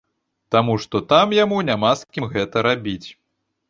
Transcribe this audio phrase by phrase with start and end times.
[0.55, 3.09] Таму што там яму няма з кім гэта рабіць.